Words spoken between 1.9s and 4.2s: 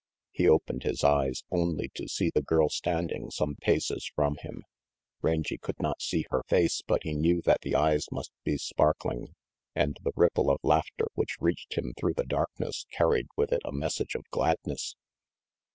to see the girl standing some paces